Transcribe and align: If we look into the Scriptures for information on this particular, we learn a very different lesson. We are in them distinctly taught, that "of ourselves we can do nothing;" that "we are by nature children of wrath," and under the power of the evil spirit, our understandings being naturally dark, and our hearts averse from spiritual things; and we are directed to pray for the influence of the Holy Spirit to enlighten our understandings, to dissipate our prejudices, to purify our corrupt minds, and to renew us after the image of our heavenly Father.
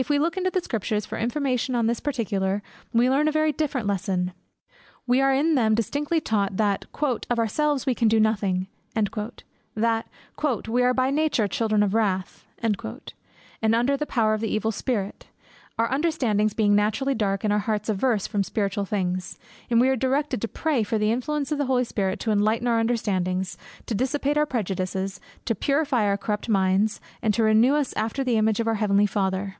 If 0.00 0.08
we 0.08 0.20
look 0.20 0.36
into 0.36 0.50
the 0.50 0.60
Scriptures 0.62 1.04
for 1.04 1.18
information 1.18 1.74
on 1.74 1.88
this 1.88 1.98
particular, 1.98 2.62
we 2.92 3.10
learn 3.10 3.26
a 3.26 3.32
very 3.32 3.50
different 3.50 3.88
lesson. 3.88 4.32
We 5.08 5.20
are 5.20 5.34
in 5.34 5.56
them 5.56 5.74
distinctly 5.74 6.20
taught, 6.20 6.56
that 6.56 6.84
"of 7.28 7.36
ourselves 7.36 7.84
we 7.84 7.96
can 7.96 8.06
do 8.06 8.20
nothing;" 8.20 8.68
that 8.94 10.06
"we 10.68 10.82
are 10.84 10.94
by 10.94 11.10
nature 11.10 11.48
children 11.48 11.82
of 11.82 11.94
wrath," 11.94 12.46
and 12.62 13.74
under 13.74 13.96
the 13.96 14.06
power 14.06 14.34
of 14.34 14.40
the 14.40 14.46
evil 14.54 14.70
spirit, 14.70 15.26
our 15.76 15.92
understandings 15.92 16.54
being 16.54 16.76
naturally 16.76 17.16
dark, 17.16 17.42
and 17.42 17.52
our 17.52 17.58
hearts 17.58 17.88
averse 17.88 18.24
from 18.28 18.44
spiritual 18.44 18.84
things; 18.84 19.36
and 19.68 19.80
we 19.80 19.88
are 19.88 19.96
directed 19.96 20.40
to 20.42 20.46
pray 20.46 20.84
for 20.84 20.96
the 20.96 21.10
influence 21.10 21.50
of 21.50 21.58
the 21.58 21.66
Holy 21.66 21.82
Spirit 21.82 22.20
to 22.20 22.30
enlighten 22.30 22.68
our 22.68 22.78
understandings, 22.78 23.58
to 23.86 23.96
dissipate 23.96 24.38
our 24.38 24.46
prejudices, 24.46 25.18
to 25.44 25.56
purify 25.56 26.04
our 26.04 26.16
corrupt 26.16 26.48
minds, 26.48 27.00
and 27.20 27.34
to 27.34 27.42
renew 27.42 27.74
us 27.74 27.92
after 27.96 28.22
the 28.22 28.36
image 28.36 28.60
of 28.60 28.68
our 28.68 28.76
heavenly 28.76 29.04
Father. 29.06 29.56